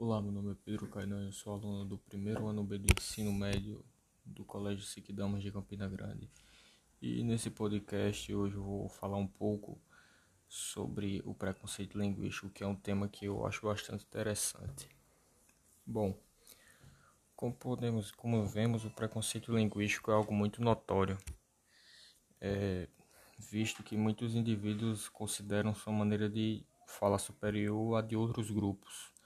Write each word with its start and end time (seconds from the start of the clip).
Olá, 0.00 0.22
meu 0.22 0.30
nome 0.30 0.52
é 0.52 0.56
Pedro 0.64 0.86
Cainan, 0.86 1.24
eu 1.24 1.32
sou 1.32 1.54
aluno 1.54 1.84
do 1.84 1.98
primeiro 1.98 2.46
ano 2.46 2.62
B 2.62 2.78
do 2.78 2.86
ensino 2.96 3.32
médio 3.32 3.84
do 4.24 4.44
Colégio 4.44 4.84
Siquidamas 4.84 5.42
de 5.42 5.50
Campina 5.50 5.88
Grande. 5.88 6.30
E 7.02 7.24
nesse 7.24 7.50
podcast 7.50 8.32
hoje 8.32 8.54
eu 8.54 8.62
vou 8.62 8.88
falar 8.88 9.16
um 9.16 9.26
pouco 9.26 9.76
sobre 10.46 11.20
o 11.24 11.34
preconceito 11.34 11.98
linguístico, 11.98 12.48
que 12.48 12.62
é 12.62 12.66
um 12.68 12.76
tema 12.76 13.08
que 13.08 13.24
eu 13.24 13.44
acho 13.44 13.66
bastante 13.66 14.04
interessante. 14.04 14.88
Bom, 15.84 16.16
como 17.34 17.52
podemos, 17.52 18.12
como 18.12 18.46
vemos, 18.46 18.84
o 18.84 18.90
preconceito 18.90 19.52
linguístico 19.52 20.12
é 20.12 20.14
algo 20.14 20.32
muito 20.32 20.62
notório, 20.62 21.18
é, 22.40 22.86
visto 23.36 23.82
que 23.82 23.96
muitos 23.96 24.36
indivíduos 24.36 25.08
consideram 25.08 25.74
sua 25.74 25.92
maneira 25.92 26.30
de 26.30 26.64
falar 26.86 27.18
superior 27.18 27.96
à 27.96 28.00
de 28.00 28.14
outros 28.14 28.48
grupos 28.48 29.17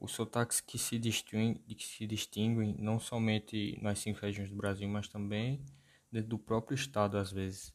os 0.00 0.12
sotaques 0.12 0.60
que 0.60 0.78
se, 0.78 0.98
distinguem, 0.98 1.54
que 1.54 1.86
se 1.86 2.06
distinguem 2.06 2.74
não 2.78 2.98
somente 2.98 3.78
nas 3.82 3.98
cinco 3.98 4.18
regiões 4.20 4.48
do 4.48 4.56
Brasil, 4.56 4.88
mas 4.88 5.08
também 5.08 5.64
dentro 6.10 6.30
do 6.30 6.38
próprio 6.38 6.74
estado, 6.74 7.18
às 7.18 7.30
vezes, 7.30 7.72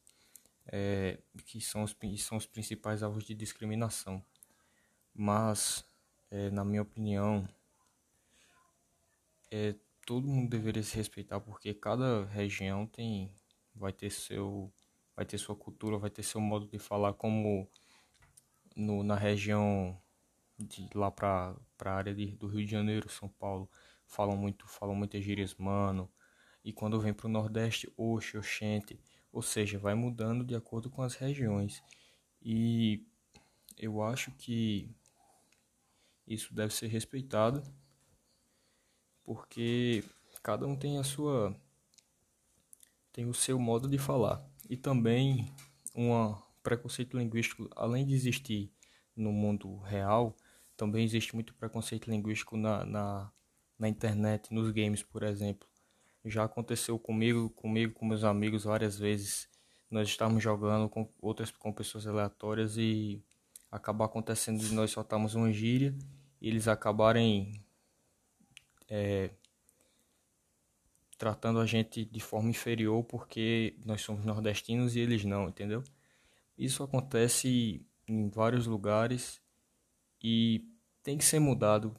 é, 0.68 1.20
que 1.46 1.62
são 1.62 1.84
os, 1.84 1.96
são 2.18 2.38
os 2.38 2.48
principais 2.48 3.04
alvos 3.04 3.24
de 3.24 3.36
discriminação. 3.36 4.26
Mas, 5.14 5.86
é, 6.32 6.50
na 6.50 6.66
minha 6.66 6.82
opinião, 6.82 7.48
é, 9.52 9.76
todo 10.06 10.28
mundo 10.28 10.50
deveria 10.50 10.84
se 10.84 10.96
respeitar, 10.96 11.40
porque 11.40 11.74
cada 11.74 12.26
região 12.26 12.88
tem, 12.88 13.32
vai 13.74 13.94
ter 13.94 14.10
seu, 14.10 14.74
vai 15.16 15.26
ter 15.26 15.38
sua 15.38 15.56
cultura, 15.56 15.98
vai 15.98 16.10
ter 16.10 16.24
seu 16.24 16.42
modo 16.42 16.68
de 16.68 16.80
falar, 16.80 17.14
como 17.14 17.70
no, 18.76 19.04
na 19.04 19.16
região 19.16 19.98
de 20.58 20.90
lá 20.94 21.12
para 21.12 21.56
a 21.80 21.92
área 21.92 22.14
de, 22.14 22.28
do 22.38 22.48
Rio 22.48 22.66
de 22.66 22.72
Janeiro, 22.72 23.10
São 23.10 23.28
Paulo, 23.28 23.70
falam 24.08 24.38
muito, 24.38 24.68
falam 24.68 24.96
muitas 24.96 25.24
gírias 25.24 25.56
mano. 25.56 26.12
E 26.64 26.74
quando 26.74 27.00
vem 27.00 27.14
para 27.14 27.28
o 27.28 27.30
Nordeste, 27.30 27.92
oxe, 27.96 28.38
oxente. 28.38 29.00
Ou 29.32 29.42
seja, 29.42 29.78
vai 29.78 29.94
mudando 29.94 30.44
de 30.44 30.56
acordo 30.56 30.90
com 30.90 31.02
as 31.02 31.16
regiões. 31.16 31.84
E 32.42 33.06
eu 33.78 34.02
acho 34.02 34.32
que 34.32 34.90
isso 36.26 36.54
deve 36.54 36.74
ser 36.74 36.88
respeitado, 36.88 37.62
porque 39.24 40.04
cada 40.42 40.66
um 40.66 40.76
tem 40.76 40.98
a 40.98 41.04
sua 41.04 41.56
tem 43.12 43.26
o 43.26 43.34
seu 43.34 43.58
modo 43.58 43.88
de 43.88 43.98
falar. 43.98 44.46
E 44.70 44.76
também 44.76 45.54
um 45.96 46.36
preconceito 46.62 47.18
linguístico, 47.18 47.70
além 47.76 48.06
de 48.06 48.14
existir 48.14 48.72
no 49.16 49.32
mundo 49.32 49.78
real, 49.78 50.36
também 50.76 51.04
existe 51.04 51.34
muito 51.36 51.54
preconceito 51.54 52.10
linguístico 52.10 52.58
na, 52.58 52.86
na, 52.86 53.32
na 53.78 53.90
internet, 53.90 54.54
nos 54.54 54.72
games, 54.72 55.04
por 55.04 55.24
exemplo. 55.24 55.68
Já 56.24 56.44
aconteceu 56.44 56.98
comigo, 56.98 57.50
comigo, 57.52 57.94
com 57.94 58.06
meus 58.06 58.24
amigos 58.24 58.64
várias 58.64 58.98
vezes. 58.98 59.48
Nós 59.90 60.08
estávamos 60.08 60.44
jogando 60.44 60.90
com 60.90 61.10
outras 61.22 61.52
com 61.52 61.72
pessoas 61.72 62.08
aleatórias 62.08 62.78
e 62.78 63.24
acabar 63.72 64.06
acontecendo 64.06 64.60
de 64.60 64.74
nós 64.74 64.92
soltarmos 64.92 65.36
uma 65.36 65.52
gíria 65.52 65.96
e 66.42 66.48
eles 66.48 66.68
acabarem 66.68 67.64
é, 68.90 69.32
tratando 71.18 71.60
a 71.60 71.66
gente 71.66 72.06
de 72.06 72.20
forma 72.20 72.50
inferior 72.50 73.04
porque 73.04 73.78
nós 73.86 74.02
somos 74.02 74.26
nordestinos 74.26 74.96
e 74.96 75.00
eles 75.00 75.24
não, 75.24 75.48
entendeu? 75.48 75.84
Isso 76.58 76.84
acontece 76.84 77.86
em 78.08 78.30
vários 78.30 78.66
lugares 78.66 79.42
e 80.28 80.68
tem 81.04 81.20
que 81.20 81.24
ser 81.24 81.40
mudado. 81.40 81.96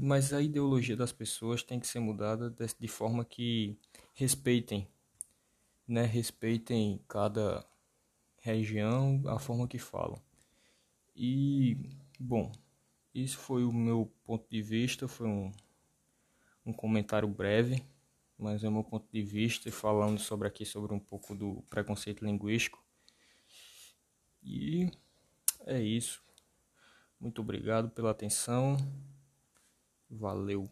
Mas 0.00 0.32
a 0.32 0.40
ideologia 0.40 0.96
das 0.96 1.12
pessoas 1.12 1.62
tem 1.62 1.78
que 1.78 1.86
ser 1.86 2.00
mudada 2.00 2.48
de 2.80 2.88
forma 2.88 3.22
que 3.22 3.78
respeitem, 4.14 4.88
né? 5.86 6.06
Respeitem 6.06 7.04
cada 7.06 7.62
região, 8.40 9.22
a 9.26 9.38
forma 9.38 9.68
que 9.68 9.78
falam. 9.78 10.18
E, 11.14 11.76
bom, 12.18 12.50
isso 13.14 13.36
foi 13.36 13.62
o 13.62 13.72
meu 13.72 14.10
ponto 14.24 14.48
de 14.48 14.62
vista, 14.62 15.06
foi 15.06 15.28
um, 15.28 15.52
um 16.64 16.72
comentário 16.72 17.28
breve, 17.28 17.84
mas 18.38 18.64
é 18.64 18.68
o 18.70 18.72
meu 18.72 18.84
ponto 18.84 19.06
de 19.12 19.22
vista 19.22 19.70
falando 19.70 20.18
sobre 20.18 20.48
aqui 20.48 20.64
sobre 20.64 20.94
um 20.94 20.98
pouco 20.98 21.34
do 21.34 21.62
preconceito 21.68 22.24
linguístico. 22.24 22.82
E 24.42 24.90
é 25.66 25.78
isso. 25.78 26.24
Muito 27.24 27.40
obrigado 27.40 27.88
pela 27.88 28.10
atenção. 28.10 28.76
Valeu. 30.10 30.68